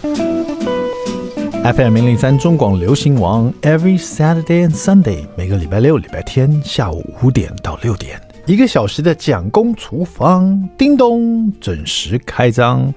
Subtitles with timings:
[0.00, 12.92] FM 零零三中广流行王，Every Saturday and Sunday，每个礼拜六、礼拜天下午五点到六点，一个小时的蒋公厨房，叮咚，准时开张。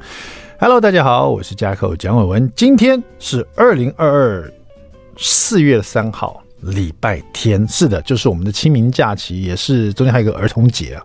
[0.58, 4.54] Hello，大家好，我是加寇蒋伟文，今天是二零二二
[5.18, 11.04] 四月三号，礼拜天，是的，就是我们的清明假期，也是中间还有一个儿童节啊。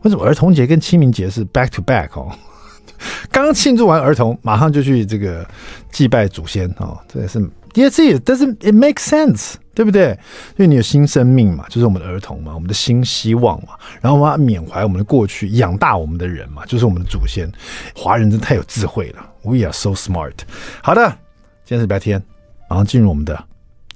[0.00, 2.32] 为什么儿童节跟清明节是 back to back 哦？
[3.30, 5.46] 刚庆祝完儿童，马上就去这个
[5.90, 7.40] 祭拜祖先哦，这也是
[7.72, 10.10] 第二次也，但是 it makes sense，对不对？
[10.56, 17.50] 因为你有新生命嘛，就是我们的儿童嘛，我们的新希望嘛，然后我们要缅怀我们的过去，养大我们的人嘛，就是我们的祖先。
[17.94, 20.34] 华人真太有智慧了，We are so smart。
[20.82, 21.08] 好的，
[21.64, 22.20] 今天是礼拜天，
[22.68, 23.40] 马上进入我们的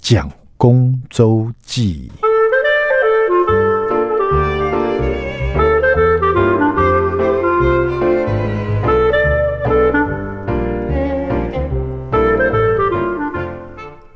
[0.01, 2.13] 蒋公周记。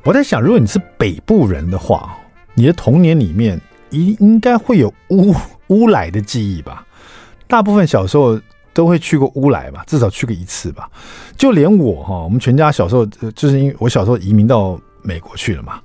[0.08, 2.16] 我在想，如果你是北部人的话，
[2.55, 3.60] 你的童年里面
[3.91, 5.34] 应应该会有乌
[5.66, 6.83] 乌来的记忆吧？
[7.46, 8.41] 大部分小时候
[8.72, 10.91] 都会去过乌来吧，至少去过一次吧。
[11.36, 15.78] 就连我哈，我们全家小时候就是因为我小时候移民到美国去了嘛。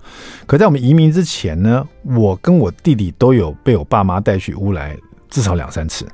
[0.45, 4.97] 可在我们移民之前呢，我跟我弟弟都有被我爸妈带去乌来
[5.29, 6.07] 至少两三次，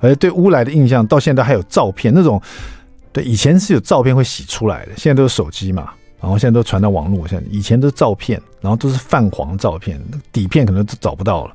[0.00, 2.38] 而对乌来的印象到现在还有照片，那种
[3.10, 5.90] 对以前是有照片会洗出来的，现在都是手机嘛。
[6.24, 10.00] 然后现在都传到网络，现在以前都是照片，然后都是泛黄照片，
[10.32, 11.54] 底片可能都找不到了。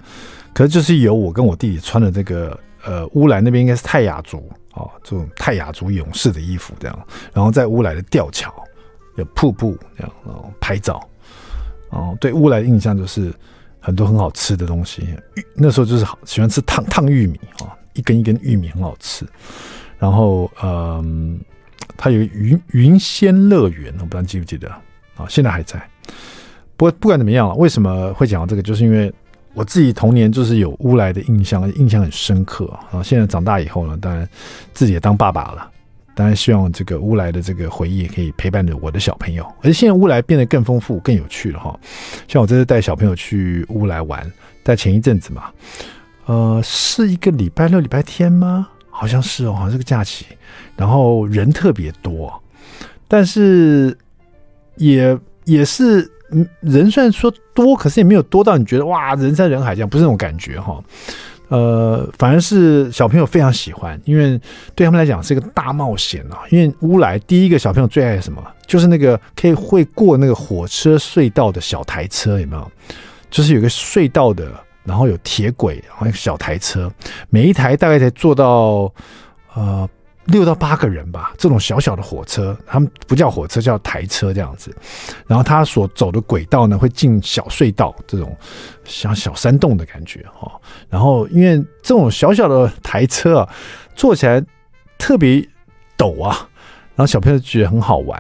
[0.54, 7.08] 可是就是有我跟我弟弟穿的这个呃乌来那边应该是泰雅族啊、哦，这种泰雅族勇士的衣服这样。
[7.34, 8.54] 然后在乌来的吊桥
[9.18, 11.02] 有瀑布这样，然后拍照。
[11.90, 13.34] 哦，对乌来的印象就是
[13.80, 15.10] 很多很好吃的东西。
[15.56, 19.26] 那时候就是好喜欢吃烫烫玉米啊、一根一根玉米很好吃。
[19.98, 21.40] 然后嗯。
[22.02, 24.70] 它有云云仙乐园，我不知道记不记得
[25.18, 25.28] 啊？
[25.28, 25.78] 现在还在。
[26.78, 28.62] 不过不管怎么样了，为什么会讲到这个？
[28.62, 29.14] 就是因为
[29.54, 33.04] 我自己童年就是有乌来的印象，印象很深刻啊。
[33.04, 34.26] 现在长大以后呢，当然
[34.74, 35.70] 自己也当爸爸了，
[36.16, 39.44] 当然希望这个乌来的这个回忆可以陪伴着我的小朋友。
[39.58, 41.78] 而且现在乌来变得更丰富、更有趣了哈。
[42.30, 44.26] 像我这次带小朋友去乌来玩，
[44.64, 45.52] 在前一阵子嘛，
[46.28, 48.70] 呃，是一个礼拜六、礼拜天吗？
[49.00, 50.26] 好像是哦，好像是个假期，
[50.76, 52.44] 然后人特别多，
[53.08, 53.98] 但是
[54.76, 56.02] 也也是，
[56.32, 60.84] 嗯，人虽然说多，可是也没有多到你觉得哇，人山人海这样，不是那种感觉哈。
[61.48, 64.38] 呃，反而是小朋友非常喜欢，因为
[64.76, 66.40] 对他们来讲是一个大冒险啊。
[66.50, 72.72] 因为乌来第一个小朋友最爱什么，就是那个可以会过那个火车隧道的小台车，有没有？
[73.32, 74.52] 就是有个隧道的。
[74.90, 76.92] 然后有铁轨，然后小台车，
[77.30, 78.92] 每一台大概才坐到
[79.54, 79.88] 呃
[80.26, 81.32] 六到八个人吧。
[81.38, 84.76] 这种小小的火车，他们不叫火车，叫台车这样子。
[85.28, 88.36] 然后它所走的轨道呢，会进小隧道，这种
[88.84, 90.52] 像小山洞的感觉哈。
[90.90, 93.50] 然后因为这种小小的台车啊，
[93.96, 94.44] 坐起来
[94.98, 95.48] 特别
[95.96, 96.50] 陡啊，
[96.96, 98.20] 然后小朋友觉得很好玩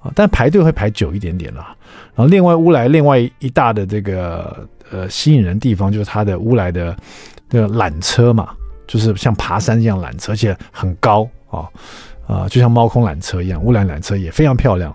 [0.00, 1.76] 啊，但排队会排久一点点啦。
[2.14, 4.66] 然后另外乌来另外一大的这个。
[4.90, 6.96] 呃，吸引人的地方就是它的乌来的
[7.48, 8.50] 那个缆车嘛，
[8.86, 11.68] 就是像爬山一样缆车，而且很高啊
[12.26, 14.94] 啊，就像猫空缆车一样，乌来缆车也非常漂亮。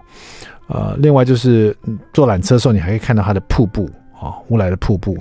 [0.68, 1.76] 呃，另外就是
[2.14, 3.90] 坐缆车的时候，你还可以看到它的瀑布
[4.20, 5.18] 啊，乌来的瀑布。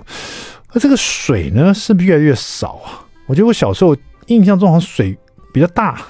[0.72, 3.04] 而这个水呢，是不是越来越少啊？
[3.26, 3.96] 我觉得我小时候
[4.26, 5.16] 印象中好像水
[5.52, 6.00] 比较大，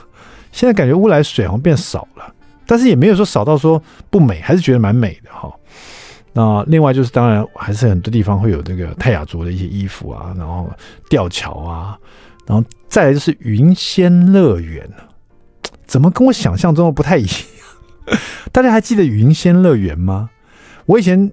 [0.53, 2.32] 现在感觉乌来水好像变少了，
[2.66, 5.53] 但是也没有说少到说不美，还是觉得蛮美的哈。
[6.37, 10.69] 那另外就是，当然还是很多地方会有这个泰雅族的一些衣服啊，然后
[11.09, 11.97] 吊桥啊，
[12.45, 14.84] 然后再来就是云仙乐园，
[15.87, 18.19] 怎么跟我想象中的不太一样？
[18.50, 20.28] 大家还记得云仙乐园吗？
[20.87, 21.33] 我以前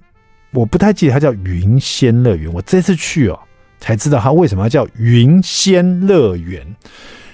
[0.52, 3.38] 我不太记得它叫云仙乐园，我这次去哦
[3.80, 6.64] 才知道它为什么要叫云仙乐园。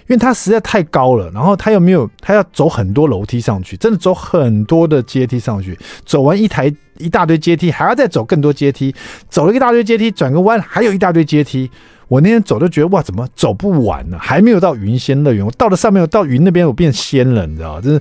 [0.09, 8.95] 因为它实在太高了，然后它又没有，它要走很多楼梯上去，真的走很多的阶梯上去，走完一台一大堆阶梯，还要再走更多阶梯，
[9.29, 11.71] 走了一大堆阶梯，转个弯还有一大堆阶梯。
[12.09, 14.17] 我那天走就觉得哇，怎么走不完呢？
[14.19, 17.81] 还没有到云仙乐园，我到了上面，我到云那边，我变仙了，你知道吗？
[17.83, 18.01] 就是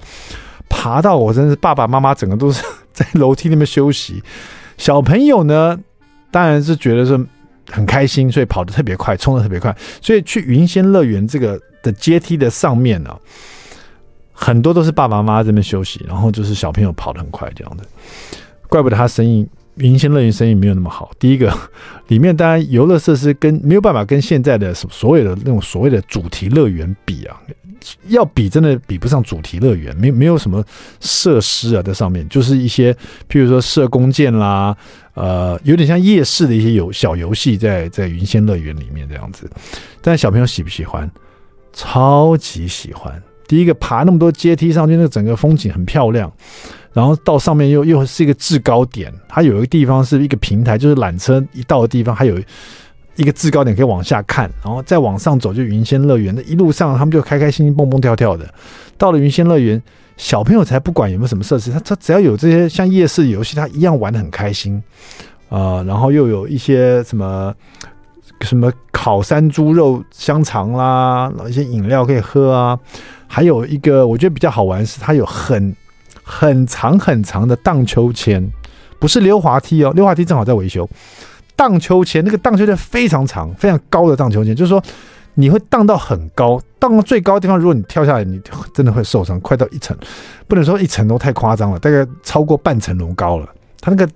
[0.70, 2.64] 爬到我真是爸爸妈妈整个都是
[2.94, 4.24] 在楼梯那边休息，
[4.78, 5.78] 小朋友呢，
[6.32, 7.20] 当然是觉得是
[7.70, 11.60] 很开心，所以跑得特别快，冲得特别快，所以去云仙乐园这个。
[11.88, 13.18] 的阶梯的上面呢、
[14.34, 17.84] 很多都是爸爸妈妈在这边休息，然后就是小朋友跑得很快这样的，
[18.68, 19.48] 怪不得他生意
[19.78, 21.12] 云仙乐园生意没有那么好。
[21.18, 21.52] 第一个，
[22.08, 27.40] 里面当然游乐设施跟没有办法跟现在的所有的那种所谓的主题乐园比啊，
[28.08, 30.64] 要比真的比不上主题乐园，没没有什么
[31.00, 32.92] 设施啊在上面，就是一些
[33.30, 34.76] 譬如说射弓箭啦，
[35.14, 39.50] 呃，有点像夜市的一些游小游戏在在云仙乐园里面这样子。
[40.02, 41.10] 但小朋友喜不喜欢？
[41.78, 43.22] 超级喜欢。
[43.48, 46.32] 第一个爬那么多阶梯上去，那个整个风景很漂亮。
[46.92, 52.36] 然后到上面又又是一个制高点，它有一个地方是一个平台，就是缆车一到的地方，还有
[53.16, 56.34] 一个制高点可以往下看，然后再往上走就云仙乐园。
[56.34, 58.52] 那一路上他们就开开心心蹦蹦跳跳的。
[58.98, 59.80] 到了云仙乐园，
[60.18, 64.82] 小朋友才不管有没有什么设施，他他只要有这些像夜市游戏，他一样玩得很开心
[65.50, 65.84] 啊、呃。
[65.84, 67.54] 然后又有一些什么
[68.42, 72.78] 什么烤山猪肉香肠啦，一些饮料可以喝啊。
[73.28, 75.76] 还有一个我觉得比较好玩是，它有很
[76.24, 78.52] 很长很长的荡秋千，
[79.00, 80.88] 不是溜滑梯哦，溜滑梯正好在维修。
[81.56, 84.82] 荡秋千那个荡秋千非常长、非常高的荡秋千，就是说
[85.34, 88.40] 你会荡到很高，荡到最高的地方，如果你跳下来，你
[88.74, 89.98] 真的会受伤，快到一层，
[90.48, 93.48] 不能说一层楼太夸张了，大概超过半层楼高了。
[93.82, 94.10] 它那个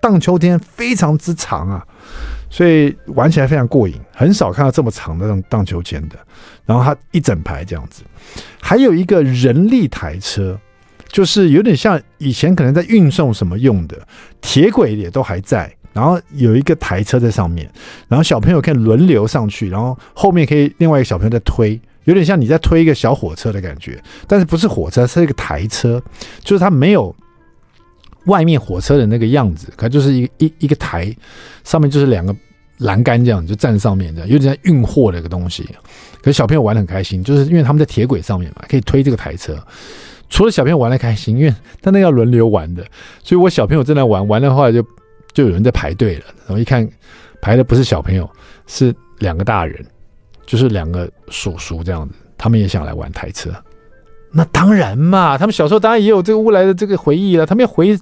[0.00, 1.86] 荡秋千非常之长啊，
[2.54, 6.16] 所以玩起来非常过瘾，很少看到这么长的那种荡秋千的。
[6.64, 8.04] 然后它一整排这样子，
[8.60, 10.56] 还有一个人力台车。
[11.08, 13.96] 就是有点像以前可能在运送什么用的，
[14.40, 17.70] 铁轨也都还在，然后有一个台车在上面，
[18.08, 26.02] 然后小朋友可以轮流上去，然后后面可以另外一个小朋友在推，有点像你在推一个小火车的感觉，但是不是火车，是一个台车，
[26.42, 27.14] 就是它没有
[28.26, 31.14] 外面火车的那个样子，可就是一一一个台，
[31.64, 32.34] 上面就是两个
[32.78, 35.62] 栏杆这样，就站上面这样，有点像运货的一个东西，
[36.22, 39.56] 可是小朋友玩的很开心，就是因为他们在铁轨上面嘛，可以推这个台车。
[40.30, 42.84] 除了小朋友玩的开心，因为他那要轮流玩的，
[43.22, 44.82] 所以我小朋友正在玩，玩的话就
[45.32, 46.24] 就有人在排队了。
[46.46, 46.88] 然后一看
[47.40, 48.28] 排的不是小朋友，
[48.66, 49.84] 是两个大人，
[50.46, 53.52] 就是两个叔叔这样子，他们也想来玩台车。
[54.36, 57.46] 那当然嘛，他们小时候当然也有这个乌来的这个回忆了。
[57.46, 57.96] 他们要回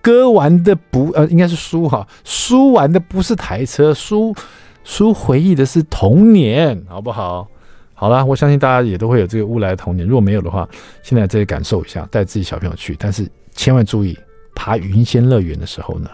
[0.00, 4.34] 歌玩的不呃，应该是书哈，书玩的不是台车，书
[4.82, 7.46] 书回忆的是童年，好不好？
[7.94, 10.04] 好了，我相信大家也都会有这个乌来的童年。
[10.04, 10.68] 如果没有的话，
[11.04, 12.96] 现在再感受一下，带自己小朋友去。
[12.98, 14.18] 但是千万注意，
[14.56, 16.10] 爬云仙乐园的时候呢，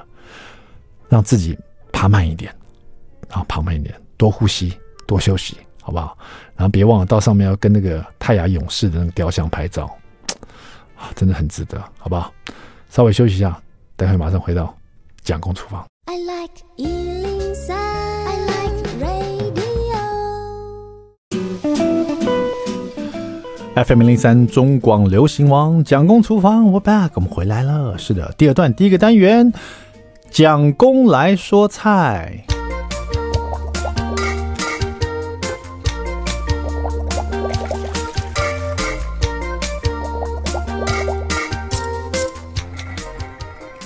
[1.08, 1.58] 让自己
[1.90, 2.54] 爬慢一点，
[3.30, 4.74] 啊，爬慢一点，多呼吸，
[5.06, 5.56] 多休息，
[5.88, 6.14] 好不好？
[6.54, 9.90] 然后别忘了到上面要跟那个泰雅勇士的那个雕像拍照，
[10.94, 12.30] 啊，真的很值得，好不好？
[12.90, 13.58] 稍微休息一下，
[13.96, 14.76] 待会马上回到
[15.22, 15.86] 蒋公厨房。
[16.04, 16.52] I like
[23.82, 27.96] FM 零零三中广流行王蒋公厨房，我 back，我们回来了。
[27.96, 29.50] 是的，第二段第一个单元，
[30.30, 32.44] 蒋公来说菜。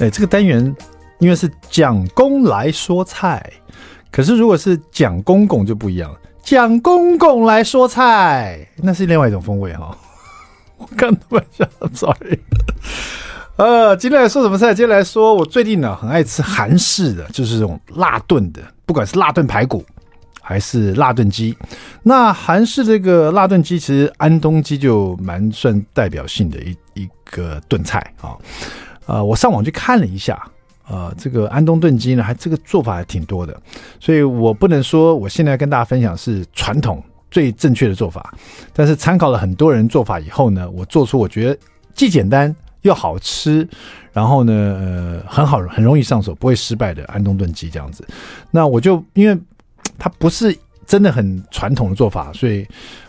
[0.02, 0.74] 哎，这个单元
[1.20, 3.40] 因为是蒋公来说菜，
[4.10, 6.18] 可是如果是蒋公公就不一样了。
[6.42, 9.96] 蒋公公来说菜，那是另外一种风味哈。
[10.76, 12.36] 我刚突然想，sorry。
[13.54, 14.74] 呃，今天来说什么菜？
[14.74, 19.84] 今天来说，我最近呢很爱吃韩式的，就是这种辣炖的，不管是辣炖排骨
[20.40, 21.56] 还是辣炖鸡。
[22.02, 28.34] 那韩式这个辣炖鸡，其实安东鸡就蛮算代表性的一一个炖菜啊。
[29.06, 30.42] 呃，我上网去看了一下。
[30.88, 33.58] 呃，这个安东炖鸡呢，还这个做法还挺多的，
[34.00, 38.34] 所以我不能说我现在跟大家分享是传统最正确的做法，
[38.74, 41.56] 但是参考了很多人做法以后呢，我做出我觉得
[41.94, 43.66] 既简单又好吃，
[44.12, 48.04] 然后呢，呃，很好很容易上手，不会失败的安东炖鸡这样子。
[48.50, 49.40] 那我就因为
[49.96, 50.54] 它不是
[50.84, 52.66] 真的很传统的做法，所以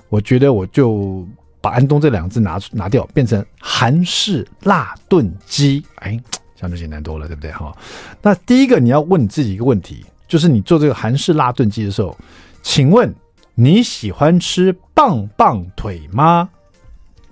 [0.10, 1.28] 我觉得我就
[1.64, 5.84] 把安东这两个字拿拿掉，变成韩式辣炖鸡。
[5.96, 6.22] 哎。
[6.66, 7.76] 那就简单多了，对不对哈？
[8.22, 12.18] 那第一个你要问你自己一个问题，就是你做这个韩式辣炖鸡的时候，
[12.62, 13.14] 请问
[13.54, 16.50] 你喜欢吃棒棒腿吗？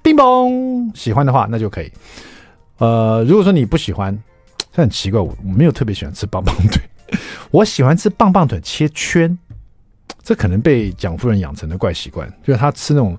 [0.03, 1.89] 叮咚，喜欢的话那就可以。
[2.79, 4.13] 呃，如果说你不喜欢，
[4.73, 6.81] 这很奇怪，我没有特别喜欢吃棒棒腿，
[7.51, 9.39] 我喜欢吃棒棒腿切圈，
[10.21, 13.17] 这可能被蒋夫人养成的怪习惯，就是他吃那种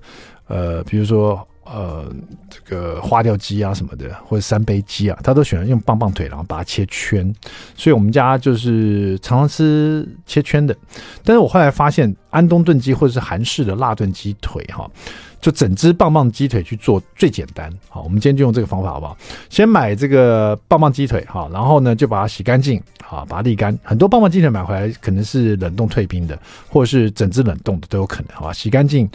[0.53, 1.47] 呃，比如说。
[1.65, 2.13] 呃，
[2.49, 7.33] 这个花雕鸡啊什么的，或者三杯鸡啊，他都喜欢用棒棒腿，然后把它切圈。
[7.73, 10.75] 所以我们家就是常常吃切圈的。
[11.23, 14.91] 但是我后来发现，安东炖鸡或者是韩式的辣炖鸡腿，哈，
[15.43, 17.69] 就整只棒棒鸡腿去做最简单。
[17.89, 19.17] 好，我们今天就用这个方法好不好？
[19.49, 23.77] 先买这个棒棒鸡腿好，然后呢就把它洗干净好，把它沥干。
[23.83, 28.53] 很多棒棒鸡腿买回来可能是冷冻退冰的，或者是整只冷冻的都有可能，好吧？
[28.53, 29.09] 洗干净。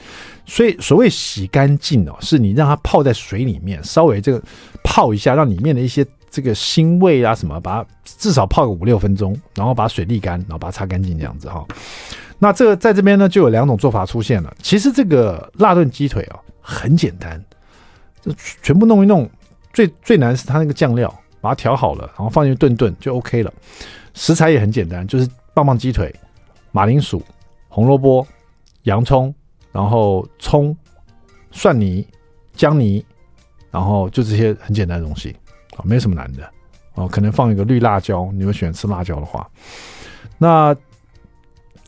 [0.44, 4.42] 所以所谓洗干净哦，是你让它泡在水里面，稍微这个
[4.85, 11.64] 泡一下，让里面的一些这个腥味啊什么，把它至少泡个五六分钟，然后把水沥干，然后把它擦干净这样子哈。
[12.40, 14.57] 那这个在这边呢，就有两种做法出现了。
[14.62, 17.45] 其实这个辣炖鸡腿啊，很简单，
[18.21, 19.28] 就全部弄一弄。
[19.73, 23.52] 最最难是它那个酱料，把它调好了，然后放进去炖炖就 OK 了。
[24.14, 26.14] 食材也很简单，就是棒棒鸡腿、
[26.71, 27.21] 马铃薯、
[27.68, 28.26] 红萝卜、
[28.85, 29.35] 洋葱，
[29.73, 30.76] 然后葱、
[31.50, 32.07] 蒜泥、
[32.54, 33.04] 姜泥，
[33.71, 35.37] 然后就这些很简单的东西
[35.76, 36.49] 啊，没什么难的
[36.95, 37.09] 哦。
[37.09, 39.49] 可能放一个绿辣椒，你们喜欢吃辣椒的话，
[40.38, 40.76] 那。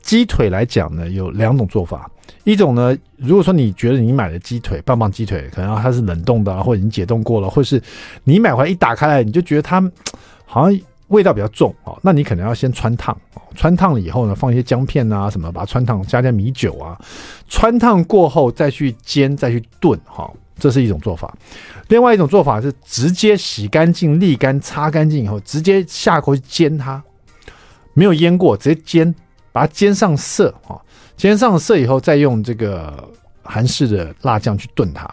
[0.02, 2.10] 鸡腿来讲呢，有两种做法。
[2.44, 7.80] 一种呢，如果说你觉得你买的鸡腿棒棒鸡腿，可能它是冷冻的，或者已经解冻过了，或者是
[8.24, 9.80] 你买回来一打开来，你就觉得它
[10.46, 13.16] 好像味道比较重哦，那你可能要先汆烫，
[13.54, 16.98] 汆烫了以后呢，放一些姜片啊什么，把它汆烫，加点米酒啊，
[17.48, 21.36] 汆烫过后再去煎，再去炖哈，这是一种做法。
[21.88, 27.02] 另外一种做法是直接洗干净、沥干、擦干净以后，直接下锅去煎它，
[27.92, 29.14] 没有腌过，直接煎。
[29.52, 30.78] 把它煎上色啊，
[31.16, 33.08] 煎上色以后，再用这个
[33.42, 35.08] 韩式的辣酱去炖它。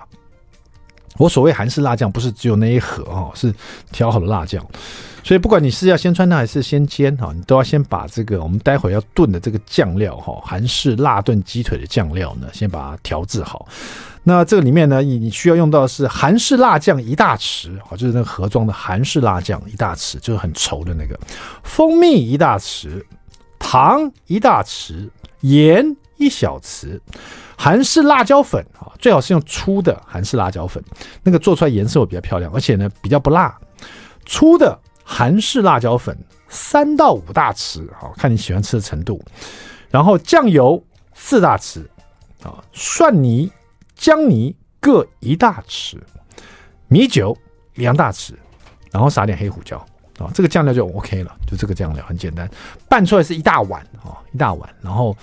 [1.17, 3.51] 我所谓韩式辣酱，不是只有那一盒哈，是
[3.91, 4.63] 调好的辣酱。
[5.23, 13.67] 所以不管你是要先穿它还是先煎哈，你都要先把这个我们待会要炖的这个酱料哈，韩式辣炖鸡腿的酱料呢，先把它调制好。
[14.23, 21.19] 那这个里面呢，你你需要用到的是韩式辣酱一大匙啊，就是那个盒装的韩式辣酱一大匙，就是很稠的那个，
[21.63, 23.03] 蜂蜜一大匙。
[23.69, 25.09] 糖一大匙，
[25.41, 26.97] 盐一小匙，
[27.57, 30.81] 韩式辣椒粉啊，最好是用粗的韩式辣椒粉，
[31.21, 33.53] 那个做出来颜色会比较漂亮，而且呢比较不辣。
[34.25, 39.21] 粗的韩式辣椒粉三到五大匙，好看你喜欢吃的程度。
[39.89, 40.81] 然后酱油
[41.13, 41.85] 四大匙，
[42.43, 43.51] 啊，蒜泥、
[43.97, 45.97] 姜泥各一大匙，
[46.87, 47.37] 米酒
[47.73, 48.31] 两大匙，
[48.93, 49.85] 然后撒点黑胡椒。
[50.17, 52.49] 啊、哦，这个酱料就 OK 了，就这个酱料很简单，
[52.89, 55.15] 拌出来是一大碗啊、哦，一大碗，然后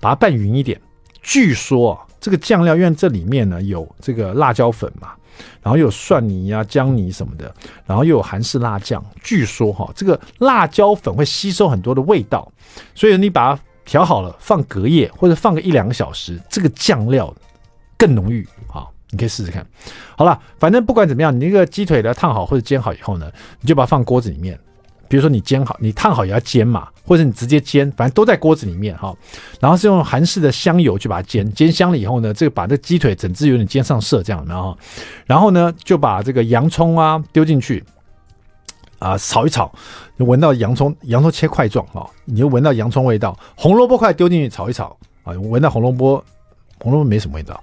[0.00, 0.80] 把它拌匀一点。
[1.22, 5.12] 据说啊，这个酱料因为这里面呢有这个辣椒粉嘛，
[5.62, 7.54] 然后又有蒜泥啊、姜泥什么的，
[7.86, 12.46] 然后又有韩式辣酱，据说哈、哦，这个辣椒粉会吸收很多的味道，
[12.94, 17.34] 所以你把它调好了，放隔夜或者放个一两个小时，这个酱料
[17.96, 18.46] 更浓郁。
[19.14, 19.64] 你可以试试看，
[20.18, 23.30] 好了，反正不管怎么样，你那个鸡腿的烫好或者煎好以后呢，
[23.60, 24.58] 你就把它放锅子里面。
[25.06, 29.14] 比如说你煎好，你烫好也要煎嘛，或者你直接煎，反正都在锅子里面哈。
[29.60, 34.76] 然后是用韩式的香油去把它煎，煎香了以后呢，这个把这鸡腿整只有点煎上色这样，然后，
[35.24, 37.84] 然后呢就把这个洋葱啊丢进去，
[38.98, 39.70] 啊炒一炒，
[40.16, 43.38] 你闻到洋葱，洋葱切块状哈，你就闻到洋葱味道。
[43.54, 46.24] 红萝卜块丢进去炒一炒啊，闻到红萝卜，
[46.80, 47.62] 红萝卜没什么味道。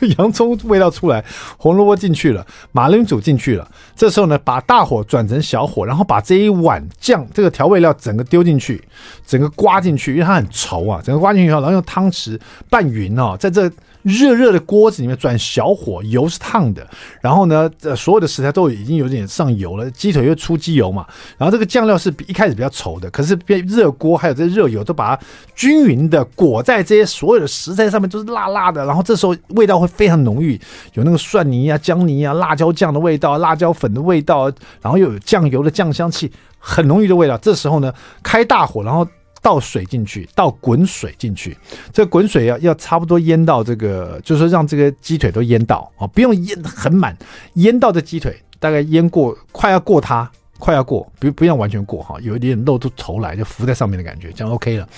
[0.18, 1.24] 洋葱味道出来，
[1.56, 3.68] 红萝卜进去了，马铃薯进去了。
[3.94, 8.82] 这时候呢，把大火转成小火，然后把这一碗酱这个调味料整个丢进去，
[9.26, 13.70] 整个刮进去，因为它很稠啊，整个刮进去以后，然后用汤匙拌匀哦，在这。
[14.06, 16.86] 热热的锅子里面转小火，油是烫的，
[17.20, 21.04] 然后呢，呃，所有的食材都已经有点上油了，鸡腿又出鸡油嘛，
[21.36, 25.22] 然后这个酱料是比一开始比较稠的，可是变热锅还有这热油都把它
[25.56, 30.60] 均匀的裹在这些所有的食材上面，都是辣辣的，然后这时候味道会非常浓郁，
[30.92, 34.44] 有那个蒜泥啊、姜泥啊、辣椒酱的味道、辣椒粉的味道，
[34.80, 37.36] 然后又有酱油的酱香气，很浓郁的味道。
[37.38, 39.04] 这时候呢，开大火，然后。
[39.42, 41.56] 倒水进去，倒滚水进去，
[41.92, 47.16] 这滚水要要差不多淹到这个，就是说让这个鸡腿都淹到啊，不用淹很满，
[47.54, 50.28] 淹到这鸡腿大概淹过，快要过它，
[50.58, 54.88] 快要过，不不要完全过哈，有一点露出头来就浮在上面的感觉，这样 OK 了。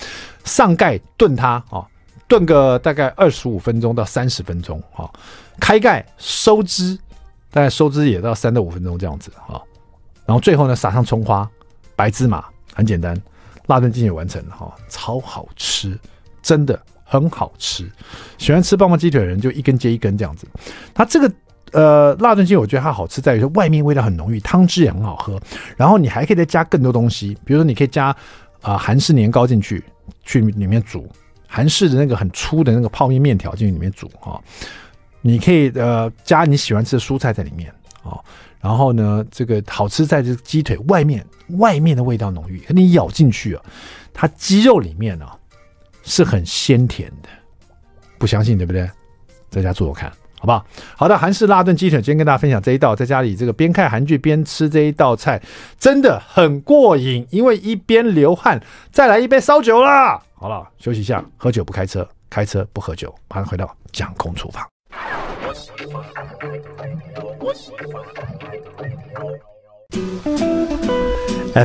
[0.45, 1.87] 上盖炖它啊，
[2.26, 5.11] 炖个大概二十五分钟到三十分钟啊，
[5.61, 6.99] 开盖收汁，
[7.50, 9.61] 大概收汁也到三到五分钟这样子啊，
[10.25, 11.47] 然后最后呢撒上葱花、
[11.95, 13.21] 白芝麻，很简单。
[13.68, 15.96] 辣炖鸡腿完成了哈，超好吃，
[16.42, 17.88] 真的很好吃。
[18.37, 20.48] 喜欢吃棒棒鸡腿的人就一根接一根这样子。
[20.92, 21.32] 它这个
[21.72, 25.40] 呃辣炖鸡，我觉得它好吃在于说外面味道很浓郁，汤汁也很好喝。
[25.76, 28.16] 然后你还可以再加更多东西，比如说你可以加啊
[28.72, 29.84] 呃、韩式年糕进去，
[30.25, 31.08] 去里面煮
[31.46, 34.40] 韩式的那个很粗的那个泡面面条进去里面煮哈。
[35.20, 37.70] 你可以呃加你喜欢吃的蔬菜在里面
[38.02, 38.18] 啊。
[38.60, 41.24] 然后呢，这个好吃在这鸡腿外面，
[41.58, 43.62] 外面的味道浓郁，可你咬进去啊，
[44.12, 45.38] 它鸡肉里面呢、啊、
[46.02, 47.28] 是很鲜甜的，
[48.18, 48.90] 不相信对不对？
[49.50, 50.12] 在家做做看。
[50.40, 50.64] 好不好？
[50.96, 55.42] 好的，韩式辣炖鸡腿，今天跟大家分享这一道，在家里这个边看韩剧边吃这一道菜，
[55.80, 58.62] 真的很过瘾，因为一边流汗，
[58.92, 60.22] 再来一杯烧酒啦。
[60.34, 64.64] 好了，休息一下，喝酒不开车，开车不喝酒，马上回到蒋空厨房。
[67.49, 67.71] What's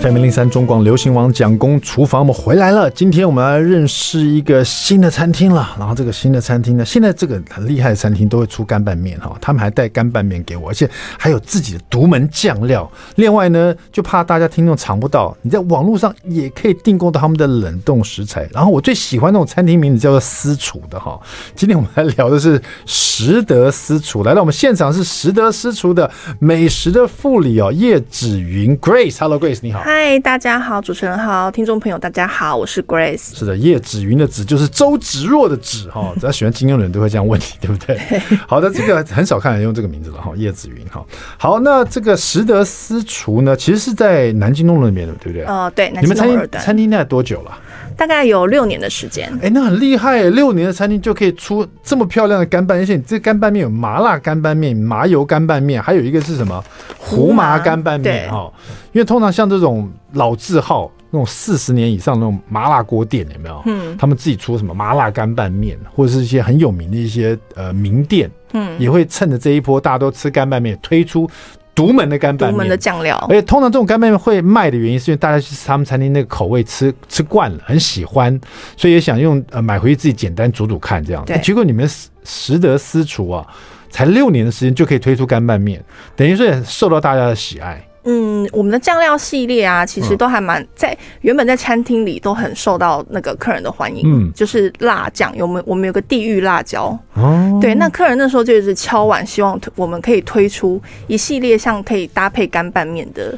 [0.01, 2.89] FM 零零三中广流行网蒋公厨房，我们回来了。
[2.89, 5.75] 今天我们来认识一个新的餐厅了。
[5.77, 12.91] 然后这个新的餐厅呢，现在这个很厉害的餐厅都会出干拌面哈，他们还带干拌面给我，而且还有自己的独门酱料。
[13.17, 18.49] 另外呢，就怕大家听众尝不到，你在网络上也可以订购到他们的冷冻食材。
[18.51, 21.19] 然后我最喜欢那种餐厅名字叫做私厨的哈。
[21.55, 26.09] 今天我们来聊的是食得私厨，来到我们现场是食得私厨的
[26.39, 29.82] 美食的副理哦，叶芷云 Grace，Hello Grace，你好。
[29.85, 33.37] 嗨，大家好，主持人好，听众朋友大家好，我是 Grace。
[33.37, 37.99] 是的，叶子云的子就是周芷若的芷哈， 只要喜欢金庸的人都会这样问你，对不对？
[38.47, 41.05] 好的，这个很少看人用这个名字了哈，叶子云哈。
[41.37, 45.45] 好，那这个食得私厨呢，其实是在南京东路那边的，对不对？
[45.47, 47.51] 哦，对，你们餐厅餐厅那多久了？
[47.97, 49.31] 大概有六年的时间。
[49.41, 56.63] 哎，那很厉害，六年的餐厅就可以出这么漂亮的干拌，而且你这干拌面有麻辣干拌面、麻油干拌面，还有一个是什么
[56.97, 58.51] 胡麻干拌面哈。
[58.91, 63.61] 因为通常像这种老字号，那种四十年以上那种麻辣锅店，有没有？
[63.65, 71.27] 嗯，他们自己出什么麻辣干拌面，或者是一些很有名的一些呃名店，嗯，也会趁着这一波大家都吃干拌面，推出
[71.75, 73.17] 独门的干拌面，独门的酱料。
[73.29, 78.39] 而且通常这种干拌面会卖的原因，是因为大家去他们餐厅那个口味吃吃惯了，很喜欢，
[78.77, 81.23] 所以也想用呃买回去自己简单煮煮看这样。
[81.25, 81.37] 对。
[81.39, 81.89] 结果你们
[82.23, 83.45] 实得私厨啊，
[83.89, 85.83] 才六年的时间就可以推出干拌面，
[86.15, 87.83] 等于说也受到大家的喜爱。
[88.05, 94.03] 嗯，我们的酱料系列啊，其实都还蛮在原本在餐厅里都很受到那个客人的欢迎。
[94.05, 96.97] 嗯，就是辣酱，有没我们有个地狱辣椒。
[97.13, 103.37] 哦，对，那客人那时候就是敲碗，希望我们可以推出一系列像可以搭配干拌面的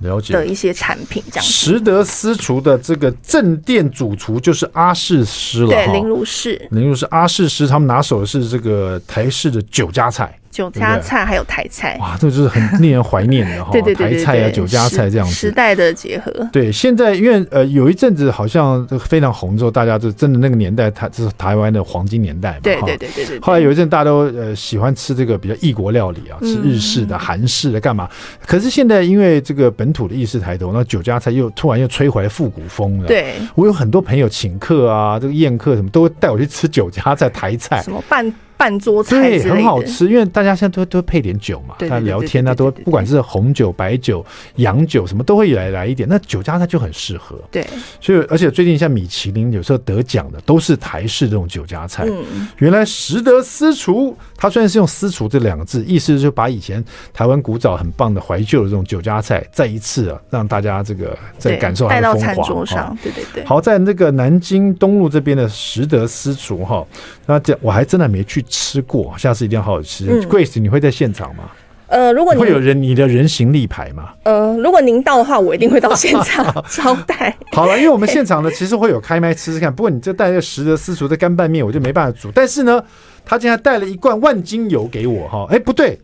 [0.00, 1.22] 了解的一些产品。
[1.30, 5.68] 这样，食得私厨的这个正店主厨就是阿世师了。
[5.68, 10.36] 对，林如是，林如是阿世师，他们拿手的是这个台式的酒家菜。
[10.52, 13.70] 酒家菜还有台菜，哇，这个就是很令人怀念的 哈。
[13.72, 16.30] 对对对，台菜啊，酒家菜这样子，时代的结合。
[16.52, 22.58] 对，现在因为呃有一阵子好像非常红之后，大家就真的那个年代，它这是台湾的黄金年代嘛。
[22.62, 23.40] 对对对对对。
[23.40, 28.06] 后来有一阵大家都呃喜欢吃这个比较异国料理啊，吃日式的、韩式的干嘛？
[28.46, 33.06] 可是现在因为这个本土的意识抬头，那酒家菜又突然又吹回来复古风了。
[33.06, 37.80] 对，我有很多朋友请客啊，这个宴客什么都会带我去吃酒家菜、台菜。
[37.82, 38.30] 什么办？
[38.62, 46.08] 半桌菜对，很好吃，因为大家现在都都配点酒嘛，他聊天啊，都不管是红酒、白酒、洋酒什么，都会来来一点。
[46.08, 47.66] 那酒家它就很适合，对。
[48.00, 52.04] 所以而且最近像米其林有时候得奖的都是台式这种酒家菜。
[52.06, 62.26] 嗯，原来食得私厨，它虽然是用“私厨”这两个字，意思就是把以前台湾古早很棒的怀旧的这种酒家菜，再一次啊让大家这个再感受它的风华。
[62.28, 63.44] 带到餐桌上，对对对。
[63.44, 66.86] 好，在那个南京东路这边的食得私厨哈，
[67.26, 68.40] 那这我还真的没去。
[68.52, 70.04] 吃过，下次一定要好好吃。
[70.06, 71.44] 嗯、Grace，你会在现场吗？
[71.86, 74.10] 呃，如果你会有人你的人形立牌吗？
[74.24, 77.34] 呃，如果您到的话，我一定会到现场 招待。
[77.52, 79.74] 好了，因为我们现场呢，其实会有开麦吃吃看。
[79.74, 82.30] 不过你这带个食得私厨的干拌面，我就没办法煮。
[82.34, 82.82] 但是呢，
[83.24, 85.46] 他竟然带了一罐万金油给我哈。
[85.50, 85.98] 哎，不对。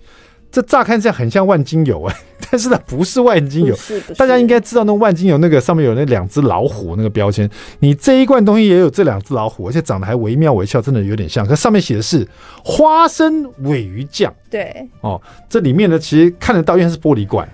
[0.51, 2.17] 这乍看这样很像万金油哎，
[2.51, 3.77] 但是它不是万金油。
[4.17, 7.49] 大家应该知道那万金油那个上面有那两只老虎那个标签，
[7.81, 11.47] 你这一罐东西也有这两只老虎，而且长得还惟妙惟肖，真的有点像。
[11.47, 12.27] 可上面写的是
[12.65, 14.33] 花生尾鱼酱。
[14.51, 17.47] 对哦，这里面呢其实看得到，因为是玻璃罐，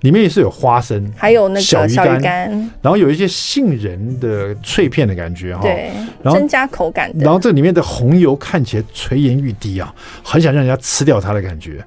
[0.00, 2.50] 里面也是有花生，还有那个小鱼干，
[2.82, 5.62] 然后有一些杏仁的脆片的感觉哈。
[5.62, 5.90] 对，
[6.22, 7.10] 然后增加口感。
[7.18, 11.82] 然后这里面的红油看起来垂涎欲滴啊，很想让人家吃掉它的感觉。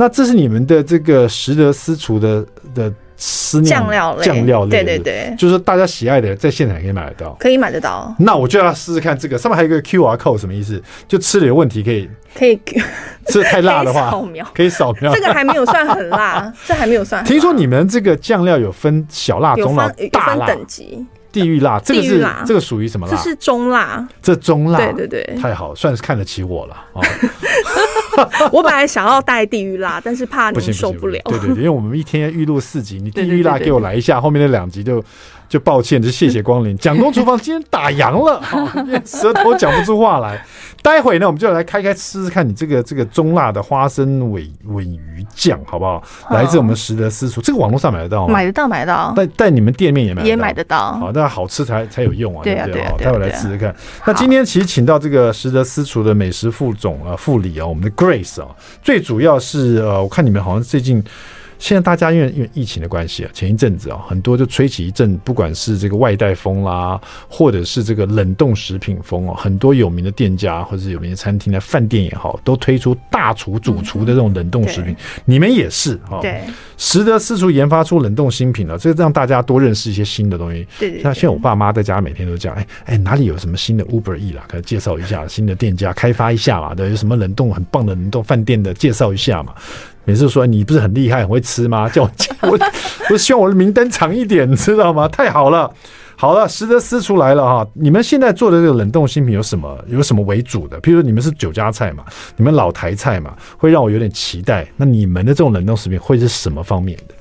[0.00, 2.42] 那这是你们的这个食得私厨的
[2.74, 8.14] 的思念酱料类，酱料类，对对对，就是说大家喜爱的，在现场可以买得到，可以买得到。
[8.18, 10.82] 那我就要试试看这个，上面还有一个 QR code，什么意思？
[11.06, 12.58] 就吃了有问题可以可以
[13.28, 15.12] 吃的太辣的话，扫描可以扫描。
[15.14, 17.22] 这个还没有算很辣， 这还没有算。
[17.22, 21.04] 听说你们这个酱料有分小辣、中辣、大辣等级。
[21.32, 23.14] 地狱辣，这个是这个属于什么辣？
[23.14, 26.76] 这是中辣，这中辣，对对对，太好，算是看得起我了。
[28.52, 31.20] 我本来想要带地狱辣，但是怕你受不了。
[31.28, 35.02] 对对对，因为我们一天预录四集，你地狱辣给我来一下，后面那两集就
[35.50, 36.74] 就抱歉，就谢谢光临。
[36.78, 38.40] 蒋公厨房今天打烊了，
[39.04, 40.40] 舌头讲不出话来。
[40.80, 46.02] 待会呢，我们就来开开吃吃看你这个这个中辣的花生尾尾鱼酱，好不好？
[46.30, 48.32] 来自我们实德私厨，这个网络上买得到吗？
[48.32, 49.12] 买得到，买得到。
[49.16, 50.92] 但但你们店面也买也买得到。
[50.92, 52.84] 好，那好吃才才有用啊，对不对？
[52.84, 53.74] 好，待会来吃吃看。
[54.06, 58.40] 那今天其实请到这个实德私厨的美食副总啊副理啊，我们的 Grace。
[58.40, 61.04] 哦，最主要是呃，我看你们好像最近。
[61.60, 74.96] 现在大家因为因为疫情的关系啊，前一阵子啊，很多就吹起一阵，不管是这个外带风啦，或者是这个冷冻食品风啊，很多有名的店家或者是有名的餐厅的饭店也好，都推出大厨主厨的这种冷冻食品。
[75.26, 76.40] 你们也是啊，对，
[76.78, 80.66] 食得私厨研发出冷冻新品了，这个让大家多认识一些新的东西。
[80.78, 81.02] 对对。
[81.02, 89.52] 像现在我爸妈在家每天都讲，哎哎，哪里有什么新的 Uber E 啦，可以介绍一下新的店家，开发一下嘛，对，有什么冷冻很棒的冷冻饭店的介绍一下嘛。
[90.04, 91.88] 每次说你不是很厉害，很会吃吗？
[91.90, 92.58] 叫我叫我
[93.10, 95.06] 我希望我的名单长一点，你知道吗？
[95.08, 95.72] 太好了，
[96.16, 97.66] 好了，实则私出来了哈！
[97.74, 99.78] 你们现在做的这个冷冻新品有什么？
[99.88, 100.80] 有什么为主的？
[100.80, 102.04] 譬如说你们是酒家菜嘛，
[102.36, 104.66] 你们老台菜嘛，会让我有点期待。
[104.76, 107.14] 那你们的这种冷冻食品会是什么方面的？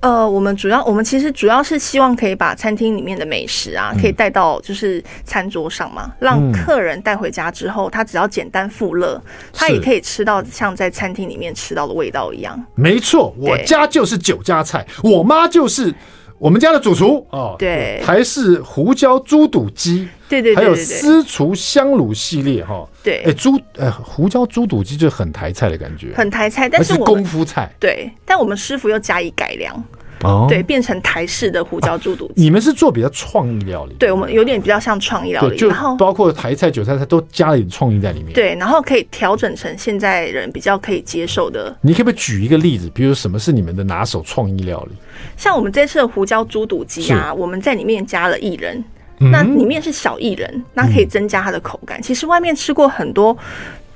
[0.00, 9.20] 呃，我们主要，我们其实主要是希望可以把餐厅里面的美食啊，可以带到就是餐桌上嘛，嗯、让客人带回家之后，他只要简单复乐，
[9.52, 12.62] 他也可以吃到像在餐厅里面吃到的味道一样。
[12.74, 15.92] 没错，我家就是酒家菜，我妈就是。
[16.38, 29.82] 我们家的主厨哦，对，台式胡椒猪肚鸡，对对，还有私厨香卤系列哈，对，哎猪，哎胡椒猪肚鸡就很台菜的感觉，很台菜，但是是功夫菜，对，但我们师傅又加以改良。
[30.26, 32.32] 哦，对，变成台式的胡椒猪肚鸡。
[32.36, 33.94] 你们是做比较创意料理？
[33.94, 38.32] 对，我们有点比较像创意料理，然后包括台菜、韭菜菜都加了一点创意在里面。
[38.32, 41.74] 对，然后可以调整成现在人比较可以接受的。
[41.80, 42.90] 你可不可以举一个例子？
[42.92, 44.96] 比如什么是你们的拿手创意料理？
[45.36, 48.84] 像我们这次的胡椒猪肚鸡啊，我们在里面加了薏仁，
[49.18, 52.02] 那里面是小薏仁，那可以增加它的口感。
[52.02, 53.36] 其实外面吃过很多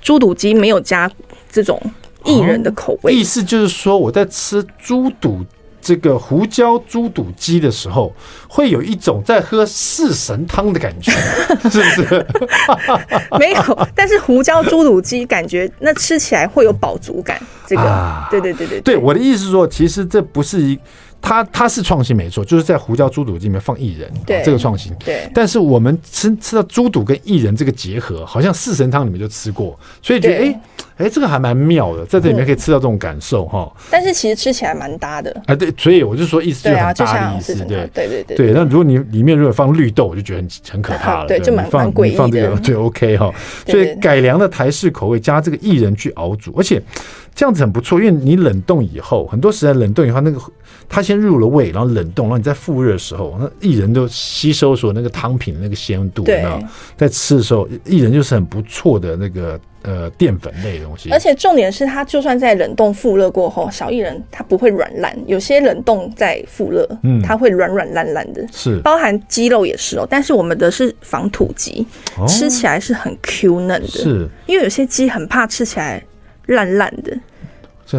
[0.01, 1.11] 猪肚鸡，没有加
[1.51, 1.81] 这种
[2.23, 3.13] 薏仁的口味。
[3.13, 5.45] 意思就是说，我在吃猪肚。
[5.81, 8.13] 这个胡椒猪肚鸡的时候，
[8.49, 11.11] 会有一种在喝四神汤的感觉，
[11.71, 12.27] 是不是？
[13.39, 17.41] 没有，但是胡椒猪肚鸡感觉那吃起来会有饱足感。
[17.67, 20.79] 这个，啊、对对对对对，对，我的意思是说，其实这不是一。
[21.23, 24.93] 它它是创新没错，就是在胡椒猪肚鸡里面放薏仁，对这个创新。
[25.05, 33.83] 对，但是我们吃吃到猪肚跟薏仁这个结合，好像四神汤里面就吃过，所以觉得哎哎、欸欸，这个还蛮妙的，在这里面可以吃到这种感受哈、嗯。
[33.91, 35.31] 但是其实吃起来蛮搭的。
[35.47, 38.53] 啊，对，所以我就说意思就是很搭的意思，对对对对对。
[38.53, 41.27] 那如果你里面如果放绿豆，我就觉得很很可怕了。
[41.29, 42.17] 对，就蛮放诡异。
[42.17, 43.33] 放这个 对 OK 哈，
[43.67, 46.83] 所以改良的台式口味加这个薏仁去熬煮，而且。
[47.33, 50.39] 这样子很不错，因为你冷冻以后，很多食材冷冻以后，那个
[50.93, 56.45] 它先入了味，然后冷冻，然后你在复热的时候，那薏仁都吸收所那个汤品的那个鲜度，对，
[56.97, 61.09] 在吃的时候，薏仁就是很不错的那个呃淀粉类的东西。
[61.13, 68.81] 而且重点是，它就算在冷冻复热过后，小薏仁它不会软烂，有些冷冻在复热，嗯，它会软软烂烂的，是。
[68.81, 70.05] 包含鸡肉也是哦。
[70.11, 71.87] 但是我们的是防土鸡，
[72.19, 74.29] 哦，吃起来是很 Q 嫩的，是。
[74.47, 76.03] 因为有些鸡很怕吃起来。
[76.47, 77.17] 烂烂的，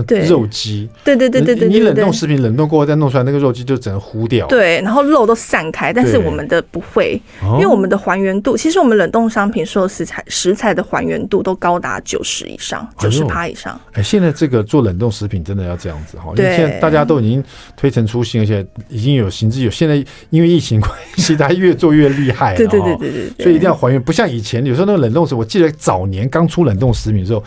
[0.07, 4.45] 这肉鸡，对对对对对，你冷冻食品冷冻过后再弄出来，那个肉鸡就整个糊掉。
[4.47, 13.79] 对，然后肉都散开，但是我们的不会，因为我们的还原度，其实我们冷冻商品所有食材食材的还原度都高达九十以上，九十趴以上。
[13.93, 17.43] 哎，现在这个做冷冻食品真的要这样子哈，因为现在大家都已经
[17.75, 19.71] 推陈出新，而且已经有行之有。
[19.71, 19.95] 现在
[20.29, 27.43] 因为疫情关系，大家越做越厉害，对对对对对，所以一定要还原，不像以前有时候那个冷冻食，我记得早年刚出冷冻食品的时候。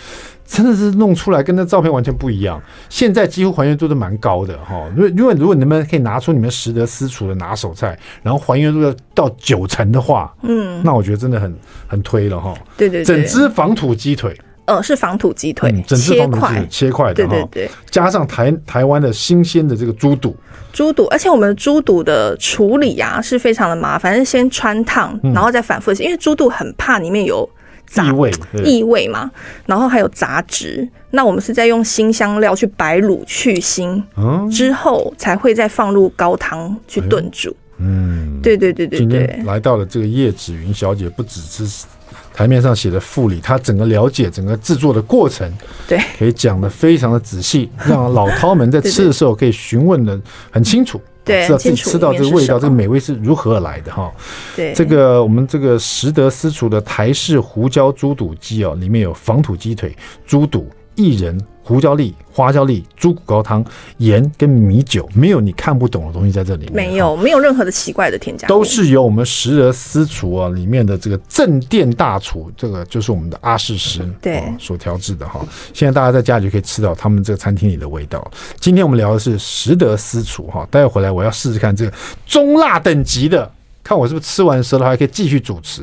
[0.46, 4.86] 真的是弄出来跟那照片完全不一样，现在几乎还原度都蛮高的哈。
[4.96, 11.54] 因为因为如果你们可以拿出你们食得私厨的拿手菜，然后还原度要到九成的话，嗯，那我觉得真的很
[11.86, 12.54] 很推了哈。
[12.76, 17.14] 对对对，整只防土鸡腿，呃，是防土鸡腿，整只防土鸡腿切块。
[17.14, 20.36] 的哈，对，加上台台湾的新鲜的这个猪肚，
[20.72, 27.48] 猪肚，而且我们猪肚的处理啊是非常的麻烦，是先穿烫，然后再反复，因为猪肚很怕里面有。
[27.96, 28.32] 异味，
[28.64, 29.30] 异味嘛，
[29.66, 30.88] 然后还有杂质。
[31.10, 37.50] 那我们是在用辛香料去白卤去腥，嗯，之后才会再放入高汤去炖煮。
[37.50, 37.54] 哎。
[37.78, 38.98] 嗯，对对对对对。
[39.00, 41.86] 今天来到了这个叶芷云小姐，不只是
[42.32, 45.52] 台面上写的副理，她整个了解整个制作的过程，
[45.86, 50.20] 对，可以讲得非常的仔细，让老饕们在 吃的时候可以询问的
[50.50, 50.98] 很清楚。
[50.98, 54.12] 对，知道自己吃到这个味道，这个美味是如何而来的哈。
[54.54, 61.38] 对，这个我们这个食得私厨的台式胡椒猪肚鸡哦，里面有防土鸡腿、猪肚、薏仁。
[61.66, 63.64] 胡椒粒、花椒粒、猪骨高汤、
[63.96, 66.74] 盐跟米酒，没有你看不懂的东西在这里面。
[66.74, 68.46] 没有，没有任何的奇怪的添加。
[68.46, 75.40] 都是由我们食得私厨啊里面的这个正店大厨，这个就是我们的阿世师对、哦、所调制的哈。
[75.72, 78.30] 现在大家在家里就可以吃到他们这个餐厅里的味道。
[78.60, 81.92] 今天我们聊的是食得私厨哈，待会回来我要试试看这个
[82.26, 83.50] 中辣等级的，
[83.82, 85.82] 看我是不是吃完舌头还可以继续主持，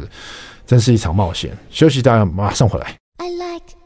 [0.67, 1.58] 真是一场冒险。
[1.71, 2.95] 休息，大家马上回来。
[3.17, 3.81] I like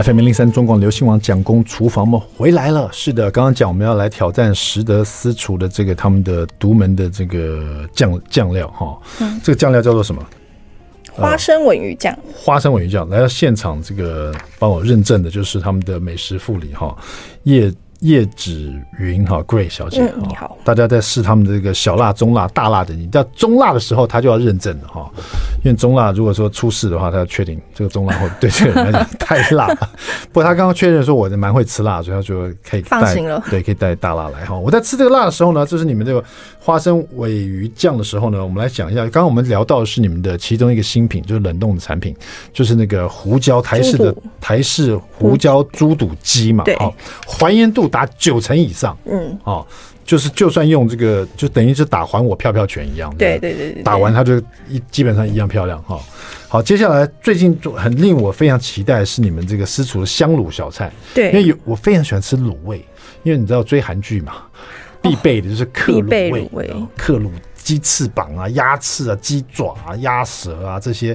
[0.00, 2.88] FM 零三中广流行网蒋公厨房，我们回来了。
[2.92, 8.96] 是的，刚刚讲我们要来挑战食得私厨的这个他们的独门的这个酱酱料哈。
[9.20, 10.24] 嗯，这个酱料叫做什么？
[11.10, 12.16] 花生尾鱼酱。
[12.32, 16.96] 花生尾鱼酱来到现场，这个帮我认证的就是他们的美食副理哈
[17.42, 17.72] 叶。
[18.00, 20.56] 叶芷云哈，Grace 小姐，嗯，你好。
[20.62, 25.10] 大家在试他们的这个小辣、中辣、大辣的，你到中辣的时候，他就要认证了哈。
[25.64, 29.66] 因为中辣如果说出事的话，他要确定这个中辣会对这个人来讲太辣。
[30.32, 33.42] 不过他刚刚确认说我蛮会吃辣，所以他就可以放心了。
[33.50, 34.56] 对，可以带大辣来哈。
[34.56, 36.22] 我在吃这个辣的时候呢，就是你们这个
[36.68, 39.00] 花生尾鱼酱的时候呢，我们来讲一下。
[39.04, 42.14] 刚刚我们聊到的是你们的其中一个新品，就是冷冻的产品，
[42.52, 46.64] 就是那个胡椒台式的台式胡椒猪肚鸡嘛。
[46.78, 46.92] 哦，
[47.26, 48.94] 还原度达九成以上。
[49.06, 49.66] 嗯，哦，
[50.04, 53.10] 就是就算用这个，就等于是打还我票票权一样。
[53.16, 54.36] 对对对对，打完它就
[54.68, 55.98] 一基本上一样漂亮哈。
[56.48, 60.92] 好，接下来最近很令我非常期待的是你们这个私厨的香卤小菜。
[61.14, 62.84] 对，因为有我非常喜欢吃卤味，
[63.22, 64.34] 因为你知道追韩剧嘛，
[65.02, 71.14] 必备的就是克卤味，克卤鸡翅膀啊、鸭翅啊、鸡爪啊、鸭舌啊这些，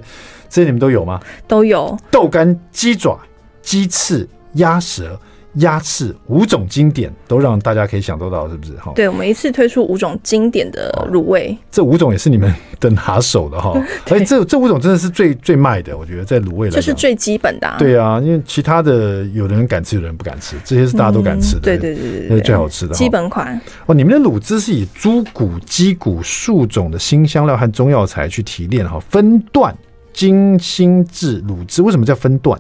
[0.50, 1.20] 这些你们都有吗？
[1.48, 1.98] 都有。
[2.12, 3.20] 豆干、鸡爪、
[3.62, 5.20] 鸡翅、鸭舌。
[5.56, 8.74] 鸭翅五种经典都让大家可以享受到，是不是？
[8.78, 13.72] 哈，对，我们一次推出五种经典的卤味，这五种也是你们的拿手的哈。
[14.10, 17.76] 而且这这五种真的是最最卖的，我觉得在卤味来讲，就是最基本的。
[17.78, 21.62] 对啊，因为其他的有的人敢吃，有的人不敢吃，这些是大家都敢吃的。
[21.62, 23.60] 对对对对，那是最好吃的基本款。
[23.86, 29.76] 哦，你们的卤汁是以猪骨、鸡骨数种的新香料和中药材去提炼哈，分段
[30.12, 31.82] 精心制卤汁。
[31.84, 32.60] 为什么叫分段？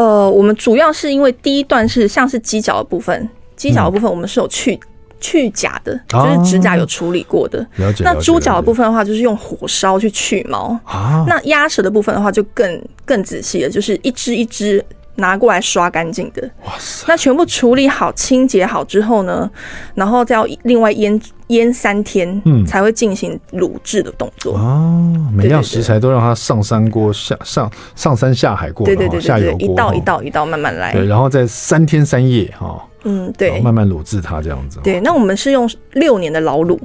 [0.00, 4.80] 呃，我们主要是因为第一段是像是犄角的部分，犄角的部分我们是有去、嗯、
[5.20, 7.58] 去甲的，就是指甲有处理过的。
[7.76, 8.02] 了解。
[8.02, 10.74] 那猪脚的部分的话，就是用火烧去去毛。
[10.84, 11.26] 啊。
[11.28, 14.82] 那鸭舌的部分的话，就更更仔细了，就是一只一只。
[15.20, 17.04] 拿过来刷干净的，哇塞！
[17.08, 19.48] 那全部处理好、清洁好之后呢，
[19.94, 25.14] 然后再要另外腌腌三天，嗯，才会进行卤制的动作哦。
[25.32, 34.80] 每样食材都让它上山锅下上上山下海过，对对对，下油锅，一道一道一道慢慢来，对，然后再三天三夜哈，嗯，对，慢慢卤制它这样子。
[34.82, 36.78] 对，那我们是用六年的老卤。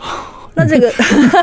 [0.56, 0.92] 那这个，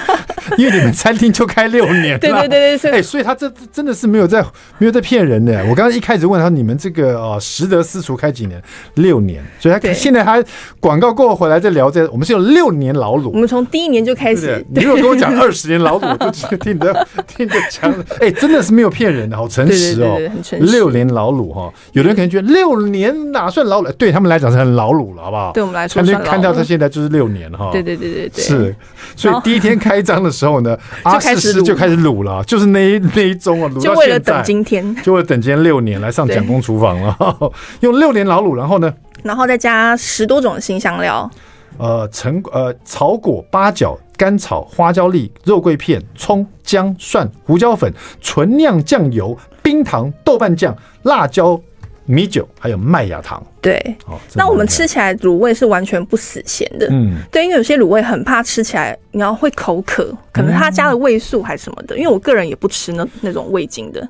[0.58, 4.42] 因为你们餐厅就开六年 了，对对对对，哎，所以他这真的是没有在
[4.78, 5.60] 没有在骗人的。
[5.66, 8.62] 我刚刚一开始问他，你们这个哦，实得私厨开几年？
[8.96, 10.42] 六年，所以他现在他
[10.80, 13.30] 广告过后回来再聊这，我们是有六年老卤。
[13.32, 20.66] 我们从第一年就开始，你如果跟我讲二十年老卤，我就听着听着讲，哎，真的是没有骗人的，好诚实哦，很诚实。
[20.72, 23.92] 六年老卤哈，有的人可能觉得六年哪算老卤？
[23.94, 25.52] 对他们来讲是很老卤了，好不好？
[25.52, 27.70] 对我们来说，看到他现在就是六年哈。
[27.72, 28.76] 对对对对对，是。
[29.16, 37.16] 所以第一天开张的时候呢， 阿四师就开始卤了，就是那一那一盅啊，就为了等今天，就为了等今天六年来上蒋公厨房了，
[37.82, 41.30] 用六年老卤，然后呢，然后再加十多种新香料，
[41.78, 51.60] 呃，陈呃草果、八角、甘草、花椒粒、肉桂片、葱、姜、蒜、胡椒粉、纯酿酱油、冰糖、豆瓣酱、辣椒。
[52.06, 64.06] 米酒还有麦芽糖，对，哦，那我们吃起来卤味是完全不死咸的，嗯，对，因为有些卤味很怕吃起来你要会口渴，可能它加了味素还是什么的，因为我个人也不吃那那种味精的，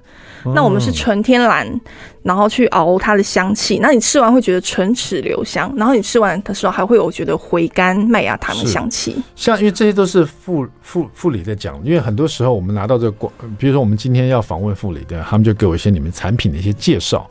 [0.56, 1.68] 那我们是纯天然，
[2.24, 9.16] 然后去熬它的香气，那你吃完会觉得唇齿留香，然后你吃完的时候还会有觉得回甘麦芽糖的香气。
[9.36, 17.30] 像因为这些都是副副副理在讲，因为很多时候我们拿到这个广，比如说我们今天要访问副理，的，他们就给我一些你们产品的一些介绍。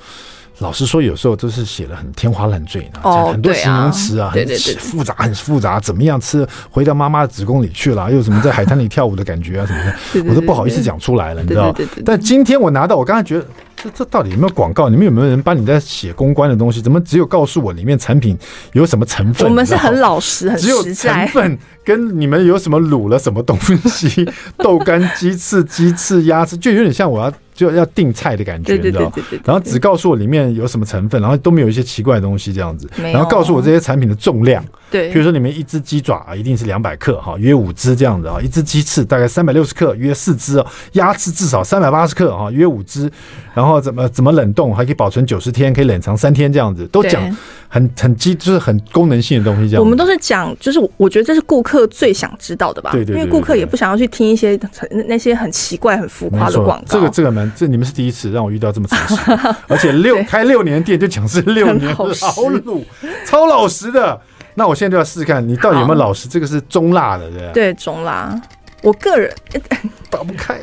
[0.61, 4.46] 老实说，有时候都是写的很天花乱坠的，很多形容词啊，很
[4.79, 5.81] 复杂，很复杂。
[5.81, 8.11] 怎么样吃回到妈妈的子宫里去了？
[8.12, 11.75] 又什么在海滩里跳舞的感觉啊什么的， 我都不好意思讲出来了，你知道？
[12.05, 14.90] 但今天我拿到，我刚才觉得这这到底有没有广告？
[14.90, 16.83] 你们有没有人帮你在写公关的东西？
[16.83, 18.38] 怎么只有告诉我里面产品
[18.73, 19.49] 有什么成分？
[19.49, 21.27] 我们是很老实，很实在。
[21.27, 24.29] 成分跟你们有什么卤了什么东西？
[24.59, 27.33] 豆干、鸡翅、鸡翅、鸭翅，就有点像我要。
[27.61, 29.12] 就要订菜的感觉，你知道？
[29.44, 32.88] 然后只告诉我里面有什么成分，然后都没有一些奇怪的东西这样子。
[32.96, 38.38] 然后告诉我这些产品的重量，对，比如说里面一只鸡爪啊，一定是两百克哈，约五只这样子啊。
[38.40, 40.66] 一只鸡翅大概三百六十克，约四只哦。
[40.92, 43.12] 鸭翅至少三百八十克哈，约五只。
[43.53, 47.37] 然后怎么怎么冷冻，还可以保存九十天，可以冷藏三天这样子，都讲
[47.73, 49.83] 很很基，就是很功能性的东西这样。
[49.83, 52.91] 我们都是讲，就是我觉得这是顾客最想知道的吧？
[52.91, 54.59] 对对，因为顾客也不想要去听一些
[55.07, 56.85] 那些很奇怪、很浮夸的广告。
[56.89, 57.51] 这个这个蛮。
[57.57, 59.17] 这你们是第一次让我遇到这么诚实，
[59.69, 62.83] 而且六开六年店就讲是六年老卤，
[63.25, 64.21] 超老实的。
[64.55, 66.29] 那我现在就要试试看你到底有没有老实。
[66.29, 68.35] 这个是中辣的，对对，中辣。
[68.83, 69.33] 我个人
[70.11, 70.59] 打不开。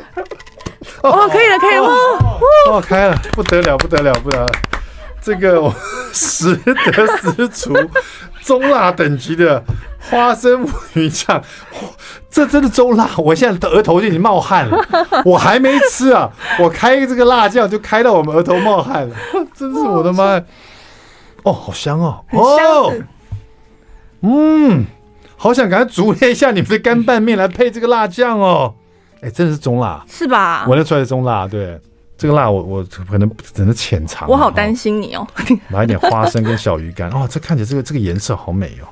[1.02, 1.88] 哦，可以了，可以了。
[2.70, 4.46] 哦，开了，不得了，不得了，不得了！
[5.20, 5.74] 这个我
[6.18, 7.74] 食得私厨
[8.42, 9.62] 中辣等级的
[9.98, 11.42] 花生鮪鱼酱，
[12.30, 13.08] 这真的中辣！
[13.18, 14.84] 我现在的额头就已经冒汗了，
[15.24, 19.16] 我还没吃啊，我开这个辣酱就开到我们额头冒汗了，
[19.54, 20.42] 真是我的妈！
[21.44, 22.92] 哦，好香哦，哦，
[24.22, 24.86] 嗯。
[25.40, 28.74] 好想赶快煮一下你们的干拌面来配这个辣酱哦！
[29.20, 30.66] 哎，真的是中辣，是吧？
[30.66, 31.80] 闻得出来是中辣，对，
[32.18, 34.28] 这个辣我我可能只能浅尝。
[34.28, 35.26] 我好担心你哦。
[35.68, 38.84] 拿一点花生跟小鱼干哦，这看起来这个这个颜色好美哦。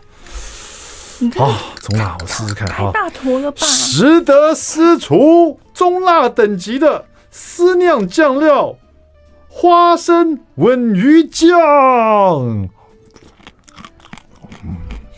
[1.37, 2.93] 哦，中辣，我试试看哈。
[2.95, 3.59] 大坨了吧？
[3.67, 8.77] 食得私厨中辣等级的私酿酱料
[9.49, 12.69] 花生鮪鱼酱。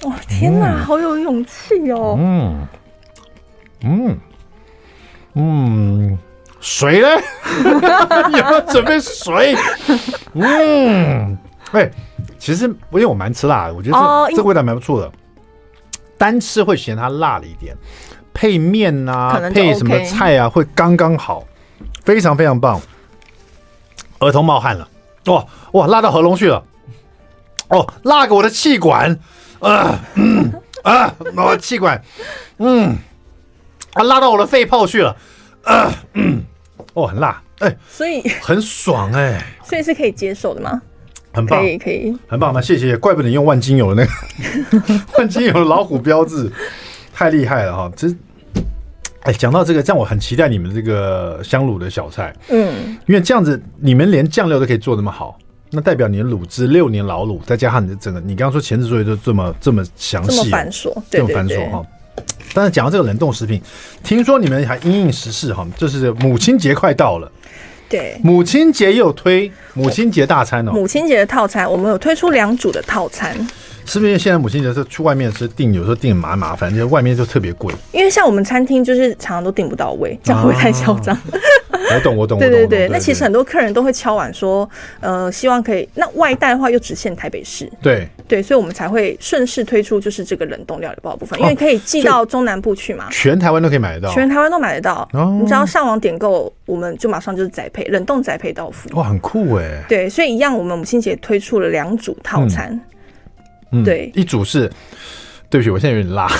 [0.04, 2.16] 哇、哦、天哪，嗯、好有勇气哦！
[2.18, 2.66] 嗯
[3.82, 4.18] 嗯
[5.34, 6.18] 嗯，
[6.60, 7.08] 水呢？
[8.36, 9.56] 有没有准备水？
[10.34, 11.36] 嗯，
[11.72, 11.90] 哎，
[12.38, 15.10] 其实因为我蛮吃辣的，我觉得这、哦、这个味道蛮不错的。
[16.16, 17.76] 单吃会嫌它辣了一点，
[18.34, 21.44] 配面啊，OK、配什么菜啊，会刚刚好，
[22.04, 22.80] 非常非常棒。
[24.18, 24.88] 额头冒汗了，
[25.26, 26.64] 哇哇，辣到喉咙去了，
[27.68, 29.16] 哦，辣个我的气管。
[29.60, 32.00] 啊，嗯啊，我的气管，
[32.58, 32.96] 嗯，
[33.92, 35.16] 啊，辣到我的肺泡去了，
[35.68, 36.42] 啊，嗯，
[36.94, 40.80] 哦，很辣，哎，所以很爽哎， 所以是可以接受的吗？
[41.32, 46.50] 很棒，可以，可以，很棒嘛，谢谢，怪不得你用万金油的那个 万金油的老虎标志，
[47.12, 48.08] 太厉害了哈，这，
[49.20, 55.38] 哎，讲到这个，这样我很期待你们这个香卤的小菜，嗯，因为这样子你们连酱料都可以做那么好。
[55.70, 61.86] 那代表你的卤汁六年老卤，再加上你的整个，你刚刚说前置作业都这么这么详细，这么繁琐，这么繁琐哈。
[62.54, 63.60] 但是讲到这个冷冻食品，
[64.02, 67.30] 听说你们还因应时事哈，就是母亲节快到了，
[67.88, 73.36] 对，母亲节也有推母亲节大餐哦，母亲节的套餐，我们有推出两组的套餐。
[73.84, 77.72] 是不是现在母亲节是去外面吃订，有时候订蛮麻烦，就外面就特别贵。
[77.92, 81.18] 因为像我们餐厅就是常常都订不到位，这样会太嚣张？
[81.72, 82.38] 我懂，我懂。
[82.38, 84.68] 对对对，那其实很多客人都会敲碗说，
[85.00, 85.88] 呃，希望可以。
[85.94, 87.66] 那外带的话又只限台北市。
[87.80, 93.08] 对对，所以我们才会顺势推出就是这个冷冻料理包部分，因为可以寄到中南部去嘛。
[93.10, 94.12] 全台湾都可以买得到。
[94.12, 95.08] 全台湾都买得到，
[95.40, 98.88] 你只要上网点购，我们就马上就是宅配，冷冻宅配到府。
[98.94, 99.82] 哇，很酷哎。
[99.88, 102.78] 对，所以一样，我们母亲节推出了两组套餐。
[103.72, 104.70] 嗯，对，一组是，
[105.50, 106.28] 对不起，我现在有点辣。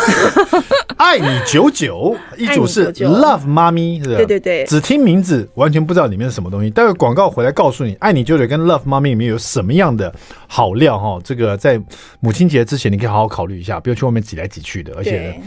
[0.98, 4.16] 爱你久久，一组是 Love 妈咪，是吧？
[4.16, 6.68] 对对对，只听名字完全不知道里面是什么东西。
[6.68, 10.12] 待会广告回来告诉你，爱你久久跟 Love 妈咪里面有什么样的
[10.48, 11.18] 好料哈。
[11.24, 11.80] 这个在
[12.20, 15.40] 母亲节之前，你可以好好考虑一下，不要去外面挤来挤去的，而且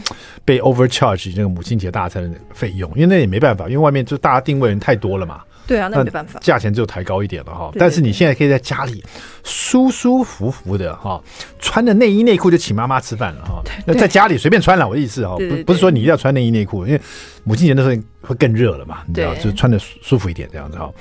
[0.44, 5.42] 被 overcharge 这个母亲节大餐的费用，因为那也没办法，因为外面就大家定位人太多了嘛。
[5.66, 7.70] 对啊，那没办法，价钱就抬高一点了哈。
[7.78, 9.02] 但是你现在可以在家里
[9.44, 11.22] 舒舒服服的哈，
[11.58, 13.62] 穿着内衣内裤就请妈妈吃饭了哈。
[13.86, 17.00] 那在家里随便穿了，我的意思哈，不不是说你一定要穿内衣内裤，因为
[17.44, 20.92] 母亲节的时候会更热了嘛，你知道，就穿的舒服一点这样子哈。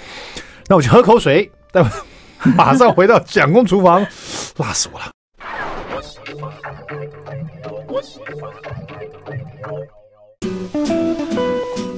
[0.67, 1.89] 那我去喝口水，待会
[2.55, 4.05] 马上回到蒋公厨房，
[4.57, 5.11] 辣死我了。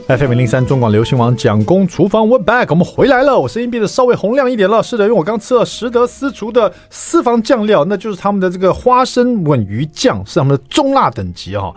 [0.08, 3.40] FM 零三中广流行网蒋公厨房，We're back，我们回来了。
[3.40, 11.74] 我声音变得稍微洪亮一点了，是的，因为我刚吃了食得私厨的私房酱料，那就是他们的这个花生鮪鱼酱，是他们的中辣等级哈。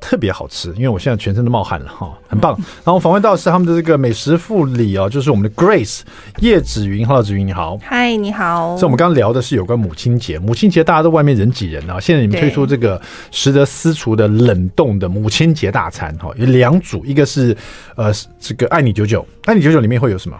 [0.00, 2.54] 特别好吃，因为我现在全身都冒汗了哈，很棒。
[2.84, 6.00] 然后访问到的是他们的这个美食副理哦，就是我们的 Grace
[6.40, 8.76] 叶芷云，Hello，芷云你好，嗨，你好。
[8.76, 17.56] 所以我们刚刚聊的是有关母亲节，母亲节大家都外面人挤人啊，现在你们推出这个食得私厨的冷冻的母亲节大餐哈，有两组，一个是
[17.96, 20.38] 呃这个爱你九九，爱你九九里面会有什么？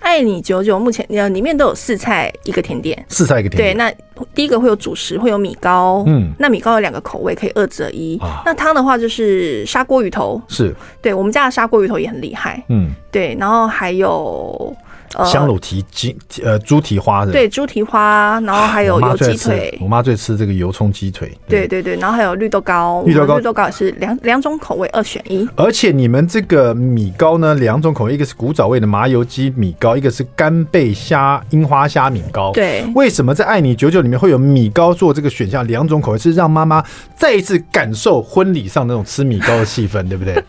[0.00, 3.72] 爱你九九，目前呃里面都有四菜一个甜点，四菜一个甜点。
[3.72, 8.18] 对，那第一个会有主食，会有米糕，嗯，那米糕有两个口味，可以二择一。
[8.18, 14.76] 啊、那汤的话就是砂锅鱼头，是对，我们家的砂锅鱼头也很厉害，嗯，对，然后还有。
[15.24, 19.78] 香卤蹄鸡，呃，猪蹄花的，对，猪蹄花，然后还有油鸡腿。
[19.80, 21.36] 我妈最吃这个油葱鸡腿。
[21.46, 25.48] 对对对，然后还有绿豆糕，绿豆糕，绿豆糕也是两两种口味，二选一。
[25.56, 32.52] 而且你们这个米糕呢，两种口味，一个是古早味的麻油鸡米糕，一个是干贝虾樱花虾米糕。
[32.52, 35.66] 对，为什么在爱你久久里面会有米糕做这个选项？
[35.66, 36.82] 两种口味是让妈妈
[37.16, 40.42] 再一次感受婚礼上那种吃米糕的气氛，对不对？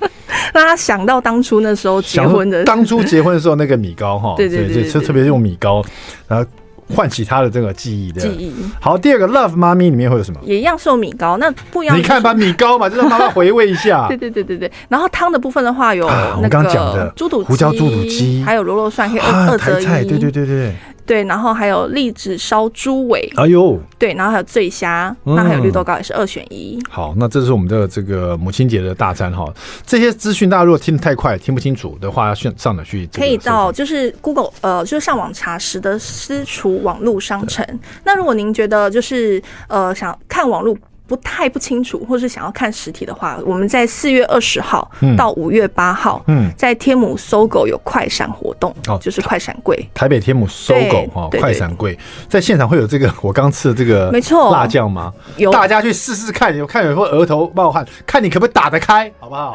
[0.54, 5.84] 让他想到当初那时候结婚的，当初结婚的时候那个米糕哈，对 对对，就特别用米糕，
[6.28, 6.46] 然后
[6.94, 8.54] 唤起他的这个记忆的记忆。
[8.80, 10.40] 好，第二个 Love 妈咪里面会有什么？
[10.44, 14.08] 也一样是有米糕，那不一样、你看吧，米糕嘛，就让妈妈回味一下。
[14.10, 14.72] 对对对对对。
[14.90, 16.08] 然后汤的部分的话，有
[16.42, 19.86] 那个猪肚胡椒猪肚鸡，还有罗肉蒜，可以二二择一。
[19.86, 20.74] 对对对对。
[21.06, 26.82] 对，然后还有栗子烧猪尾，哎呦，对，然后还有醉虾，嗯、那还有绿豆糕也是二选一。
[26.90, 29.46] 好，那这是我们的这个母亲节的大餐哈。
[29.86, 33.08] 这些资讯大家如果听得太快、听不清楚的话，要上上哪去？
[33.14, 37.66] 可以到就是 Google 呃，就是上网查实的私厨网络商城。
[38.04, 40.78] 那如果您觉得就是呃想看网络。
[41.14, 49.78] 不太不清楚，或是想要看实体的话，我们在四月二十号到五月八号，嗯，在天母 SOGO 有快闪活动，哦，就是快闪柜。
[49.94, 51.96] 台北天母 SOGO 哈，快闪柜
[52.28, 55.14] 在现场会有这个 我刚吃的这个没错辣酱吗？
[55.38, 59.54] 有，大家去试试看，有看有没有额头冒汗，看你可不可以打得开，好不好？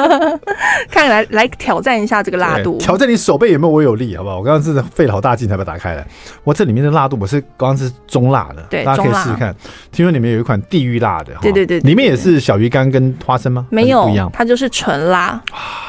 [0.90, 4.38] 看来来挑战一下这个辣度，挑战你手背有没有我有力，好不好？
[4.40, 6.06] 我刚刚是费了好大劲才把它打开来，
[6.44, 9.54] 我这里面的辣度我是刚刚是中辣的，对，大家可以试试看。
[9.92, 13.66] 听说里面有一款地狱辣的，对对对，里面也是小鱼干跟花生吗？
[13.70, 15.42] 没有，不一样，它就是纯辣，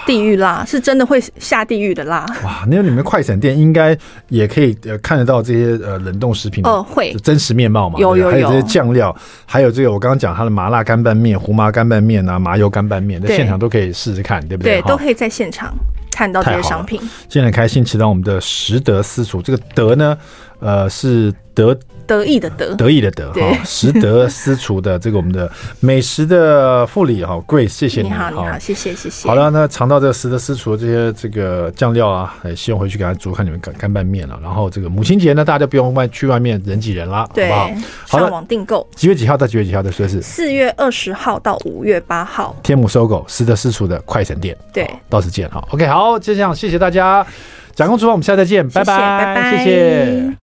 [0.06, 2.26] 地狱辣是真的会下地狱的辣。
[2.44, 3.98] 哇，那你们快闪店应该
[4.28, 8.00] 也可以呃看得到这些呃冷冻食品哦，会真实面貌嘛？
[8.00, 9.16] 有有有，还有这些酱料，
[9.46, 14.82] 还有这个我刚刚讲它的麻辣干拌面、胡麻干拌面啊、麻油干拌面，在现场都可以试试看，对不对？
[14.82, 15.74] 对，都可以在现场
[16.12, 17.00] 看到这些商品。
[17.28, 20.18] 现在开心吃到我们的食得私厨，这个得呢，
[20.60, 21.78] 呃是得。
[22.10, 25.48] 得意的得，得意的得哈，食得私厨的这个我们的
[25.80, 29.28] 美食的副理哈，Grace，谢谢你，你好，你好，谢谢谢谢。
[29.28, 34.40] 好了，那尝到这个食得私厨的这些这个酱料啊，希望回去给他煮，看你们干干拌面了。
[34.42, 37.74] 然后这个母亲节呢，大家就不用外去外面人挤人啦，对好不
[38.08, 38.20] 好？
[38.22, 39.92] 上网订购，几月几号到几月几号的？
[39.92, 45.64] 说是四月二十号到五月八号，天母 SOGO 食得私厨的快闪店，对，到时见哈。
[45.70, 47.24] OK，好，就这样，谢谢大家，
[47.76, 50.49] 蒋公厨房，我们下次再见，拜拜，谢谢。